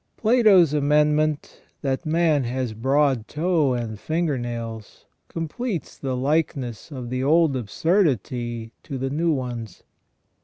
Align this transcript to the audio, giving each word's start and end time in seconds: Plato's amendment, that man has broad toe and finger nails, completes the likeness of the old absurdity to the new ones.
Plato's 0.17 0.73
amendment, 0.73 1.61
that 1.83 2.07
man 2.07 2.43
has 2.43 2.73
broad 2.73 3.27
toe 3.27 3.73
and 3.75 3.99
finger 3.99 4.35
nails, 4.35 5.05
completes 5.27 5.95
the 5.95 6.15
likeness 6.17 6.89
of 6.89 7.11
the 7.11 7.23
old 7.23 7.55
absurdity 7.55 8.71
to 8.81 8.97
the 8.97 9.11
new 9.11 9.31
ones. 9.31 9.83